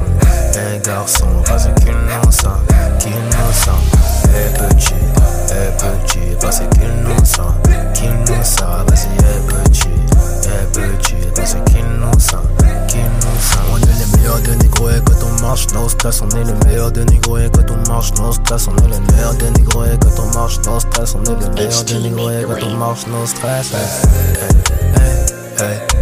[0.57, 2.47] eh garçon Vas-y qu'il nous sent,
[2.99, 3.71] qu'il nous sent.
[4.29, 4.93] Eh petit,
[5.51, 7.41] eh petit Vas-y qu'il nous sent,
[7.93, 8.63] qu'il nous sent.
[8.87, 9.89] Vas-y eh petit,
[10.43, 12.35] eh petit Vas-y qu'il nous sent,
[12.87, 13.65] qu'il nous sent.
[13.71, 16.53] On est les meilleurs de négros et quand on marche no stress On est les
[16.65, 19.85] meilleurs de négros et quand on marche no stress On est les meilleurs de négros
[19.85, 22.77] et quand on marche no stress On est les meilleurs de négros et quand on
[22.77, 23.79] marche no stress Hey,
[24.93, 25.94] hey, hey, hey,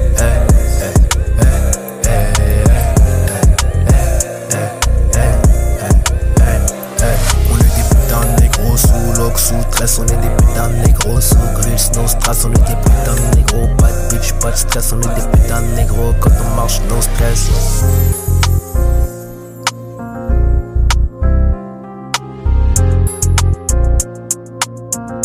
[9.87, 13.15] stress On est des putains de négros sous grills, no stress On est des putains
[13.15, 13.67] de négros,
[14.09, 17.49] bitch, pas de stress On est des putains de quand on marche no stress.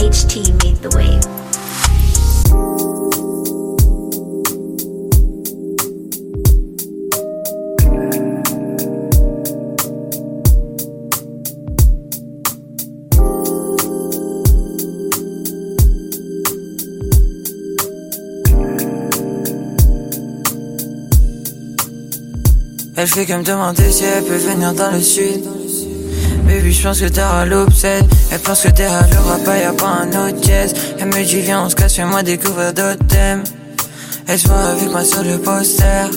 [0.00, 1.47] HT made the wave.
[23.00, 25.44] Elle fait que me demander si elle peut venir dans le sud.
[26.48, 28.04] Baby, je pense que t'auras l'obsède.
[28.32, 30.74] Elle pense que t'es à l'Europe, y'a pas un autre jazz.
[30.98, 33.44] Elle me dit, viens, on se casse, fais-moi découvrir d'autres thèmes.
[34.26, 36.10] Elle se voit avec moi sur le poster.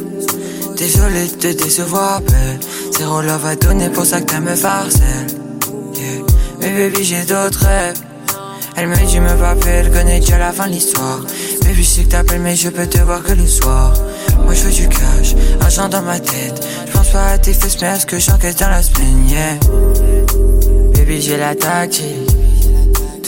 [0.76, 2.60] Désolé de te décevoir, belle.
[2.98, 5.28] Zéro love à donner pour ça que t'aimes me farcelle.
[6.62, 8.00] Mais baby, j'ai d'autres rêves.
[8.76, 11.20] Elle me dit, me papier, elle connaît déjà la fin de l'histoire.
[11.62, 13.94] Baby, je sais que t'appelles, mais je peux te voir que le soir.
[14.43, 16.65] Moi, je veux du cash, argent dans ma tête.
[16.88, 19.58] Je pense pas à tes fesses, mais à ce que j'encaisse dans la semaine, yeah.
[20.93, 21.56] Baby, j'ai la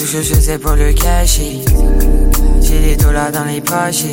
[0.06, 1.62] ce que je sais pour le cacher.
[2.62, 4.04] J'ai les dollars dans les poches.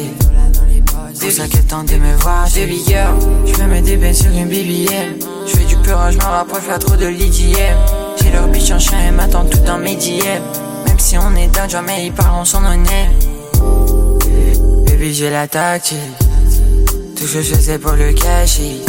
[1.13, 2.49] C'est ça qu'elle de me voir.
[2.55, 5.19] Baby girl, je me mets des bains sur une BBM.
[5.47, 7.77] Je fais du pur, je m'en rapproche, pas trop de l'IDM.
[8.23, 10.43] J'ai leur bitch en chien, elle m'attend tout dans mes DM.
[10.87, 13.11] Même si on est dans jamais ils parlent son honnête.
[14.87, 15.99] Baby, j'ai la tactile.
[17.21, 18.81] Tout ce que je sais pour le cacher.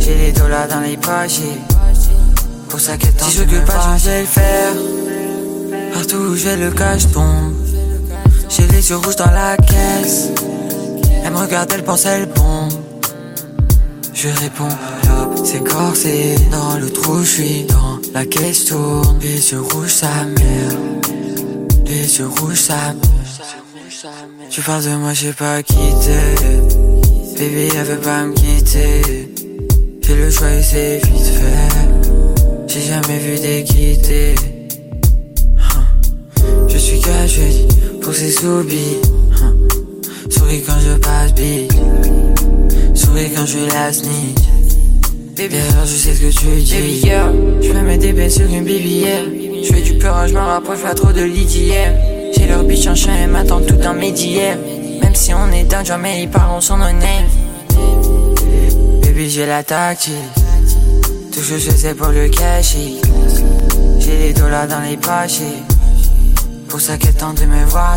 [0.00, 1.42] J'ai les dollars dans les poches.
[2.70, 4.72] Pour ça qu'elle tente Si je pas, je vais le faire.
[5.92, 7.52] Partout où je vais, le cash tombe.
[8.48, 10.30] J'ai les yeux rouges dans la caisse.
[11.24, 12.72] Elle me regarde, elle pense, elle bombe.
[14.14, 14.74] Je réponds,
[15.44, 16.36] c'est corsé.
[16.50, 19.18] Dans le trou, je suis dans la caisse tourne.
[19.20, 20.72] Les yeux rouges, sa mère.
[21.84, 24.48] Les yeux rouges, sa mère.
[24.48, 26.85] Tu parles de moi, j'ai pas quitté.
[27.38, 29.28] Baby, elle veut pas me quitter.
[30.02, 32.66] Fais le choix et c'est vite fait.
[32.66, 34.34] J'ai jamais vu des quitter.
[36.66, 37.66] Je suis caché
[38.00, 39.00] pour ces soubis.
[40.30, 41.70] Souris quand je passe big.
[42.94, 44.40] Souris quand je la snitch.
[45.36, 46.74] Baby, alors je sais ce que tu dis.
[46.74, 49.62] Baby girl, je me mets des bains sur une BBM.
[49.62, 52.32] Je fais du peur, je m'en rapproche pas trop de l'IDM.
[52.34, 54.75] J'ai leur bitch en chien, elle m'attend tout dans mes DM.
[55.16, 57.24] Si on est dans jamais ils parlent son honnête.
[59.02, 60.12] Baby, j'ai la tactile.
[61.32, 63.00] Que je sais pour le cacher.
[63.98, 65.40] J'ai les dollars dans les poches.
[66.68, 67.96] Pour ça qu'elle tente de me voir.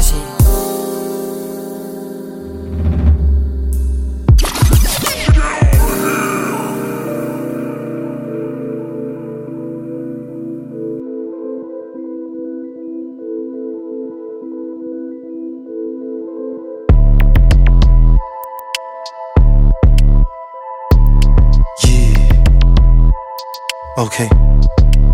[24.19, 24.27] Ok,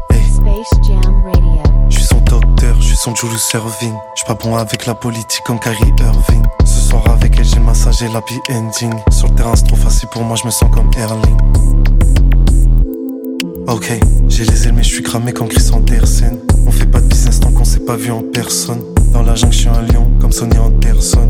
[0.09, 1.61] Space Jam Radio.
[1.89, 3.93] je suis son docteur, je suis son Julius Serving.
[4.15, 6.41] Je suis pas bon avec la politique comme Kyrie Irving.
[6.65, 8.93] Ce soir avec elle, j'ai le massage et l'happy ending.
[9.11, 11.37] Sur le terrain, c'est trop facile pour moi, je me sens comme Erling.
[13.67, 13.91] Ok,
[14.27, 16.39] j'ai les ailes, mais je suis cramé comme Chris Andersen.
[16.65, 18.81] On fait pas de business tant qu'on s'est pas vu en personne.
[19.13, 21.29] Dans la jungle, je suis un lion, comme Sonny Anderson.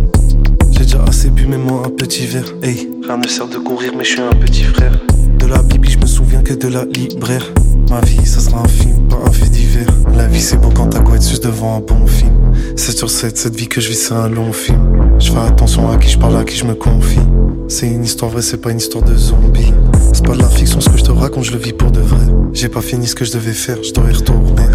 [0.72, 2.54] J'ai déjà assez bu, mais moi un petit verre.
[2.64, 4.98] Hey, rien ne sert de courir, mais je suis un petit frère.
[5.40, 5.98] De la Bible, je
[6.36, 7.54] souviens que de la libraire.
[7.90, 9.88] Ma vie, ça sera un film, pas un fait divers.
[10.16, 12.34] La vie, c'est beau quand t'as quoi être juste devant un bon film.
[12.76, 14.80] C'est sur cette, cette vie que je vis, c'est un long film.
[15.20, 17.20] Je fais attention à qui je parle, à qui je me confie.
[17.68, 19.74] C'est une histoire vraie, c'est pas une histoire de zombie.
[20.14, 22.02] C'est pas de la fiction, ce que je te raconte, je le vis pour de
[22.02, 22.26] vrai.
[22.54, 24.68] J'ai pas fini ce que je devais faire, je dois y retourner.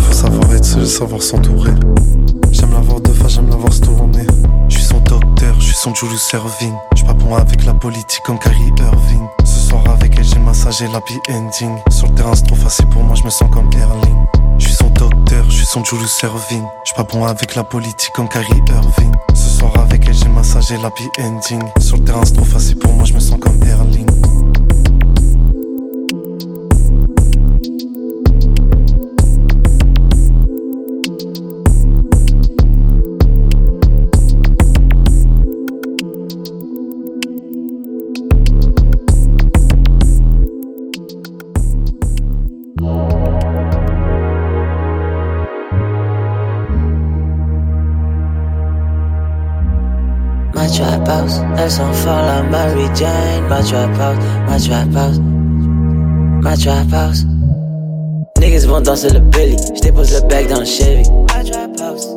[0.00, 1.72] Faut savoir être seul, savoir s'entourer.
[2.52, 4.26] J'aime la voir de face, j'aime la voir se tourner.
[4.68, 6.74] Je suis son docteur, je suis son Julius Serving.
[6.96, 9.25] Je pas bon avec la politique comme Carrie Irving.
[9.66, 11.76] Ce soir avec elle, j'ai massage et l'happy ending.
[11.90, 14.14] Sur le terrain, c'est trop facile pour moi, je me sens comme Erling.
[14.60, 16.62] Je suis son docteur, je suis son Julius Serving.
[16.84, 19.12] Je pas bon avec la politique comme Carrie Irving.
[19.34, 21.64] Ce soir avec elle, j'ai massage et l'happy ending.
[21.80, 24.06] Sur le terrain, c'est trop facile pour moi, je me sens comme Erling.
[53.66, 53.90] Jane.
[54.46, 54.54] My
[54.94, 55.18] house,
[56.42, 56.54] my
[56.92, 57.24] house.
[58.38, 61.02] Niggas vont danser le belly, j'dépose le bec dans le Chevy.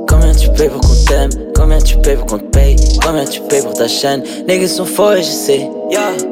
[0.07, 1.29] Combien tu payes pour qu'on t'aime?
[1.55, 2.75] Combien tu payes pour qu'on te paye?
[3.03, 4.21] Combien tu payes pour ta chaîne?
[4.47, 5.69] Niggas sont faux et je sais.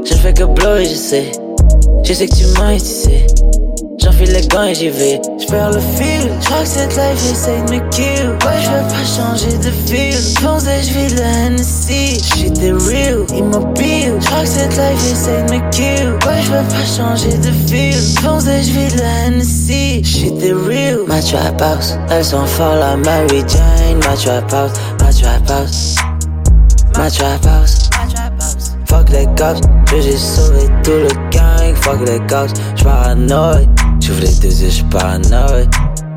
[0.05, 1.31] Je fais que blow et je sais.
[2.03, 3.25] Je sais que tu mens, tu sais.
[4.17, 5.21] J'enfile les gants j'y vais.
[5.39, 6.31] J'perds le fil.
[6.41, 8.29] J'crois que cette life essaye de me kill.
[8.45, 10.13] Ouais, j'veux pas changer de fil.
[10.41, 12.19] Fonce et j'vis la Hennessy.
[12.23, 14.15] Shit est real, immobile.
[14.19, 16.09] J'crois que cette life essaye de me kill.
[16.25, 17.93] Ouais, j'veux pas changer de fil.
[18.21, 20.03] Fonce et j'vis la Hennessy.
[20.03, 21.01] Shit est real.
[21.07, 23.99] Ma trap house, elles sont folles à Mary Jane.
[23.99, 25.95] Ma trap house, ma trap house.
[26.95, 27.89] Ma trap house.
[28.85, 31.75] Fuck les cops, j'ai sauvé tout le gang.
[31.75, 33.67] Fuck les cops, j'paranoïe.
[34.07, 35.67] J'ouvre les deux yeux, j'paranoïe.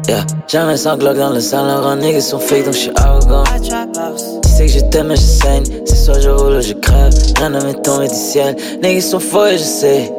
[0.06, 3.42] Yeah, j'ai un sanglots dans le salon, rend niggas sont fake donc j'suis arrogant.
[3.42, 5.64] Tu sais que je t'aime je saigne.
[5.84, 7.12] C'est soit je roule ou je crève.
[7.38, 8.54] Rien ne m'est tombé du ciel.
[8.80, 10.12] Niggas sont faux et je sais.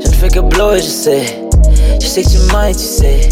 [0.00, 1.48] Je ne fais que blow et je sais.
[2.00, 3.28] Je sais que tu m'aimes, tu sais.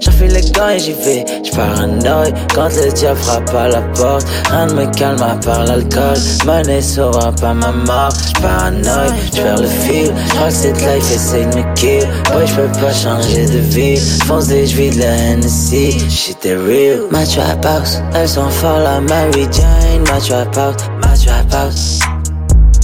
[0.00, 1.24] J'enfile les gants et j'y vais.
[1.44, 4.26] J'paranoïe quand le diable frappe à la porte.
[4.50, 6.16] Rien ne me calme à part l'alcool.
[6.46, 8.12] Money saura pas ma mort.
[8.36, 10.12] J'paranoïe, j'perds le fil.
[10.28, 12.06] J'crois que cette life essaye de me kill.
[12.32, 14.00] Boy, j'peux pas changer de ville.
[14.26, 15.98] Fonce et j'vis de la Hennessy.
[16.08, 17.02] Shit est real.
[17.10, 20.02] Ma trap house, elles sont folles à Mary Jane.
[20.06, 21.98] Ma trap house, ma trap house.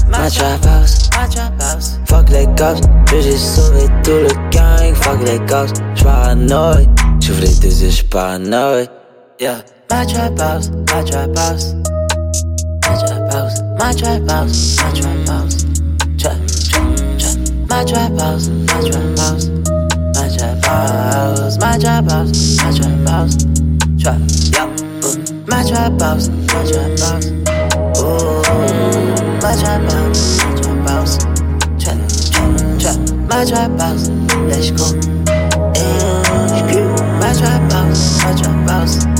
[0.08, 1.98] Ma trap house, ma trap house.
[2.06, 4.94] Fuck les cops, j'ai sauvé tout le gang.
[4.94, 6.88] Fuck les cops, j'paranoïe.
[7.24, 8.86] J'ouvre les deux yeux, j'paranoïe.
[9.40, 9.64] Yeah.
[9.90, 11.72] My trap house, my trap house.
[12.82, 15.64] My trap house, my trap house, my trap house.
[16.18, 16.36] Trap,
[16.68, 16.84] trap,
[17.16, 17.36] trap.
[17.70, 19.48] My trap house, my trap house.
[20.14, 23.36] My trap house, my trap house, my trap house.
[23.98, 24.20] Trap,
[24.52, 24.68] yeah.
[25.48, 27.26] My trap house, my trap house.
[28.02, 28.42] Ooh,
[29.40, 31.16] my trap house, my trap house.
[31.78, 31.98] Trap,
[32.30, 32.98] trap, trap.
[33.30, 34.10] My trap house,
[34.46, 35.13] let's go.
[37.94, 39.13] Eh, My trap house, my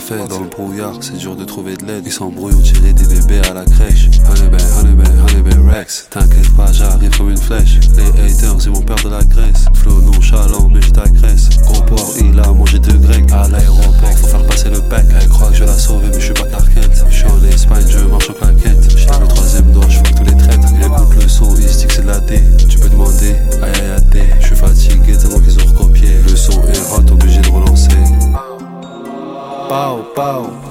[0.00, 2.04] fait dans le brouillard, c'est dur de trouver de l'aide.
[2.06, 4.08] Ils s'embrouillent, on tirait des bébés à la crèche.
[4.28, 6.06] Honey ben, honey ben, honey ben Rex.
[6.10, 7.80] T'inquiète pas, j'arrive comme une flèche.
[7.96, 9.66] Les haters, c'est mon père de la Grèce.
[9.74, 11.48] Flow nonchalant, mais je t'agresse.
[11.68, 13.30] Au port, il a mangé de grec.
[13.32, 15.06] À l'aéroport, faut faire passer le pack.
[15.20, 17.04] Elle croit que je la sauver, mais je suis pas Clarkette.
[17.08, 18.96] Je suis en Espagne, je marche en claquette.
[18.96, 20.68] J'ai le troisième doigt, je fuck tous les traîtres.
[20.72, 22.42] Il écoute le son, il se dit que c'est de la D.
[22.68, 23.34] Tu peux demander,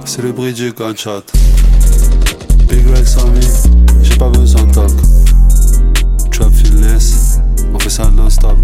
[0.05, 1.23] C'est le bruit du gunshot.
[2.67, 3.47] Big vie,
[4.03, 4.91] j'ai pas besoin de talk.
[6.31, 7.39] Trap fitness,
[7.73, 8.55] on fait ça non-stop.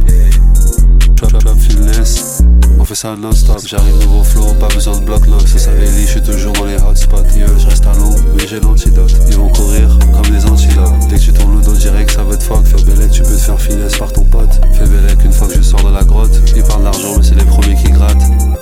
[1.15, 2.43] Trap trap fitness,
[2.79, 3.61] on fait ça non-stop.
[3.65, 5.47] J'arrive nouveau flow, pas besoin de bloc lock.
[5.47, 7.17] Ça savait je suis toujours dans les hotspots.
[7.35, 9.15] Yo, je reste à l'ombre, mais j'ai l'antidote.
[9.27, 11.07] Ils vont courir comme des antilopes.
[11.09, 12.63] Dès que tu tournes le dos direct, ça va te fuck.
[12.63, 14.61] Fais bellec, tu peux te faire finesse par ton pote.
[14.73, 16.39] Fais bellec une fois que je sors de la grotte.
[16.55, 18.54] Ils parlent d'argent, mais c'est les premiers qui grattent.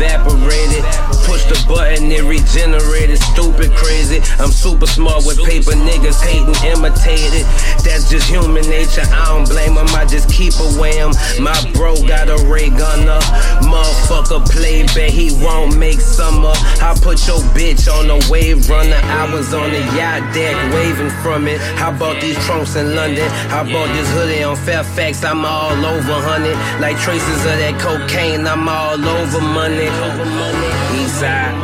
[0.00, 0.84] Evaporated.
[1.26, 3.07] Push the button, it regenerated.
[3.38, 4.18] Stupid, crazy.
[4.40, 7.46] I'm super smart with paper niggas hating, imitated.
[7.86, 9.06] That's just human nature.
[9.12, 11.12] I don't blame them, I just keep away 'em.
[11.38, 13.20] My bro got a ray gunner.
[13.62, 16.52] Motherfucker play, bet he won't make summer.
[16.82, 19.00] I put your bitch on a wave runner.
[19.04, 21.60] I was on the yacht deck waving from it.
[21.78, 23.30] How about these trunks in London?
[23.50, 25.22] How about this hoodie on Fairfax?
[25.22, 26.56] I'm all over, honey.
[26.80, 29.88] Like traces of that cocaine, I'm all over money.
[30.98, 31.54] East side.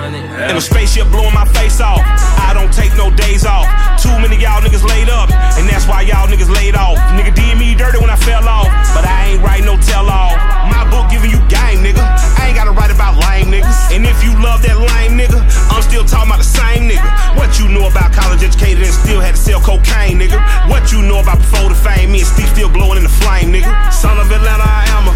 [0.50, 2.04] In a spaceship blowing my face off.
[2.36, 3.64] I don't take no days off.
[3.96, 6.98] Too many y'all niggas laid up, and that's why y'all niggas laid off.
[7.16, 10.36] Nigga did me dirty when I fell off, but I ain't write no tell all.
[10.68, 12.04] My book giving you game, nigga.
[12.36, 13.90] I ain't gotta write about lame niggas.
[13.90, 15.42] And if you love that lame nigga,
[15.74, 17.06] I'm still talking about the same nigga.
[17.34, 20.38] What you know about college educated and still had to sell cocaine, nigga?
[20.70, 22.14] What you know about before the fame?
[22.14, 23.70] Me and Steve still blowing in the flame, nigga.
[23.92, 25.14] Son of Atlanta, I am a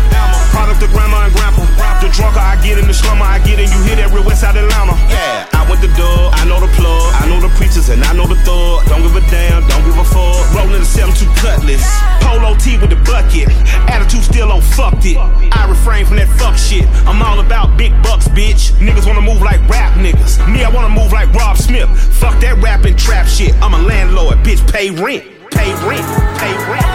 [0.50, 1.62] product of grandma and grandpa.
[2.02, 4.42] The drunker I get in the slumber I get in, you hear that real west
[4.42, 4.94] side Atlanta.
[5.10, 8.14] Yeah, I went the dub, I know the plug, I know the preachers and I
[8.14, 8.86] know the thug.
[8.86, 10.38] Don't give a damn, don't give a fuck.
[10.54, 11.82] Rolling the 72 cutlass,
[12.22, 13.50] polo T with the bucket.
[13.90, 15.18] Attitude still on fucked it.
[15.18, 16.86] I refrain from that fuck shit.
[17.02, 18.70] I'm all about big bucks, bitch.
[18.78, 20.38] Niggas wanna move like rap niggas.
[20.52, 21.88] Me, I wanna move like Rob Smith.
[22.14, 23.54] Fuck that rap and trap shit.
[23.62, 24.60] I'm a landlord, bitch.
[24.72, 26.06] Pay rent, pay rent,
[26.38, 26.86] pay rent.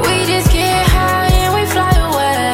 [0.00, 2.52] We just get high and we fly away.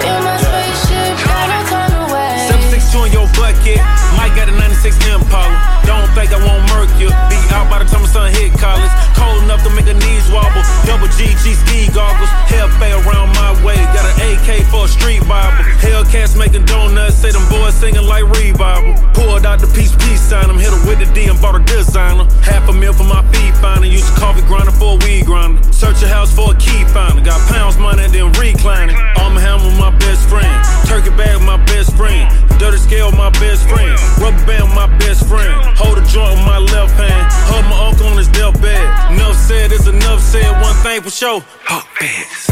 [0.00, 2.48] In my spaceship, got no time to waste.
[2.48, 3.80] 76 in your bucket.
[4.16, 5.80] Mike got a 96 Impala.
[5.86, 7.08] Don't think I won't murk you.
[7.30, 8.90] Be out by the time my son hit college.
[9.14, 10.62] Cold enough to make her knees wobble.
[10.86, 12.30] Double GG ski goggles.
[12.48, 13.76] Hellfire around my way.
[13.94, 15.64] Got an AK for a street bible.
[15.80, 17.16] Hellcats making donuts.
[17.16, 18.94] Say them boys singing like revival.
[19.12, 20.50] Pulled out the peace peace sign.
[20.50, 22.24] I'm hit her with the D and bought a designer.
[22.42, 23.86] Half a meal for my feed finder.
[23.86, 25.62] Used a coffee grinder for a weed grinder.
[25.72, 27.22] Search a house for a key finder.
[27.22, 28.96] Got pounds money then reclining.
[29.20, 30.50] Arm hammer with my best friend.
[30.86, 32.28] Turkey bag with my best friend.
[32.58, 33.96] Dirty scale my best friend.
[34.20, 35.54] Rubber band with my best friend.
[35.78, 37.24] Hold a joint with my left hand.
[37.48, 38.84] Hug my uncle on his deathbed.
[39.16, 40.50] Enough said is enough said.
[40.60, 41.40] One thing for sure.
[41.40, 42.46] Fuck bitch.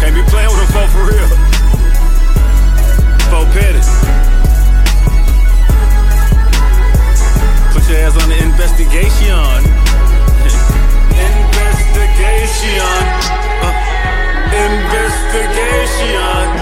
[0.00, 1.28] Can't be playing with them folk for real.
[3.30, 3.80] Folk petty.
[7.72, 9.34] Put your ass on the investigation.
[11.28, 12.80] investigation.
[13.62, 13.72] Uh,
[14.52, 16.53] investigation.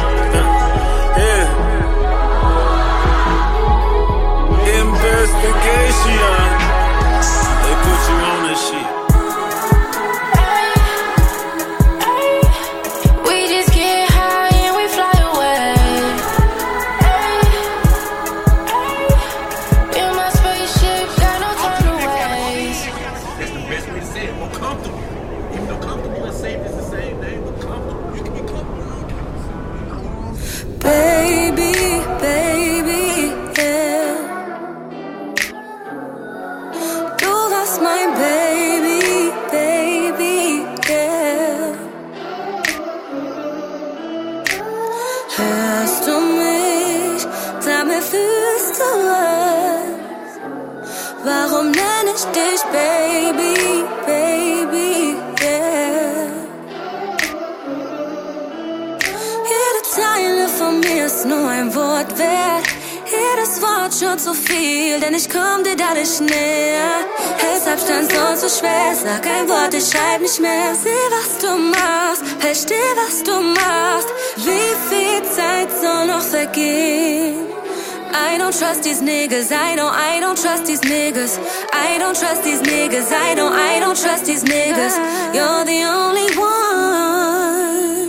[81.13, 81.39] Niggas.
[81.73, 84.97] I don't trust these niggas, I don't, I don't trust these niggas.
[85.35, 88.09] You're the only one,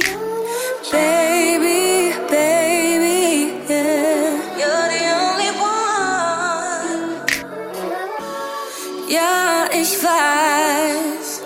[0.92, 4.58] baby, baby, yeah.
[4.62, 7.10] You're the only one.
[9.10, 11.42] Ja, ich weiß,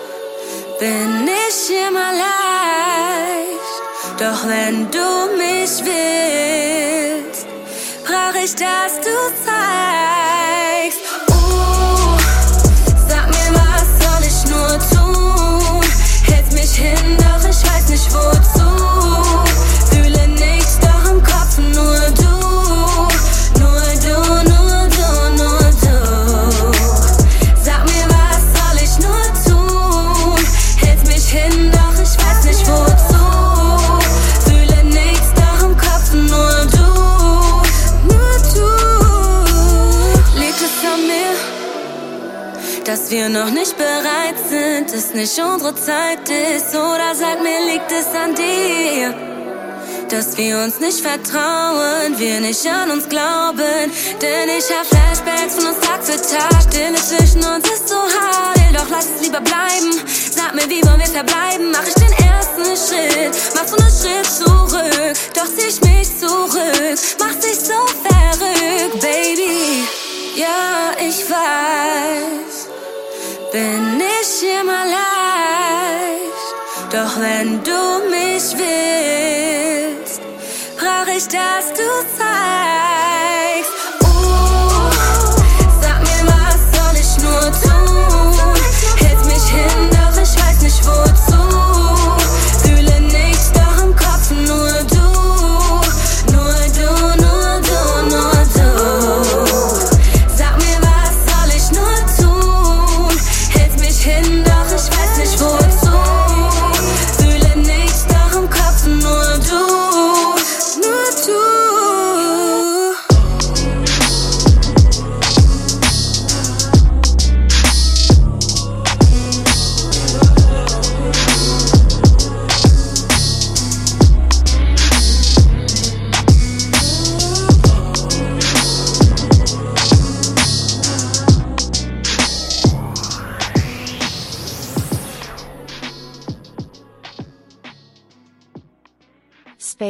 [0.79, 3.81] bin nicht immer leicht,
[4.19, 7.47] doch wenn du mich willst
[8.05, 10.16] brauch ich, dass du zeigst.
[18.17, 18.56] food
[45.27, 46.73] nicht unsere Zeit ist?
[46.73, 49.13] Oder sag mir, liegt es an dir?
[50.09, 53.91] Dass wir uns nicht vertrauen, wir nicht an uns glauben.
[54.21, 56.61] Denn ich hab Flashbacks von uns Tag für Tag.
[56.63, 59.91] Stille zwischen uns ist so hart, doch lass es lieber bleiben.
[60.31, 61.71] Sag mir, wie wollen wir verbleiben?
[61.71, 65.17] Mach ich den ersten Schritt, machst du einen Schritt zurück.
[65.35, 69.87] Doch zieh ich mich zurück, machst dich so verrückt, Baby.
[70.35, 72.67] Ja, ich weiß,
[73.51, 74.96] bin nicht immer
[77.19, 80.21] wenn du mich willst,
[80.77, 81.87] brauch ich, dass du
[82.17, 82.86] zeigst.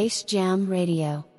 [0.07, 1.36] Space Jam Radio.